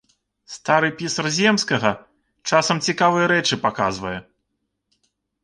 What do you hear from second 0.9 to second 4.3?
пісар земскага часам цікавыя рэчы паказвае.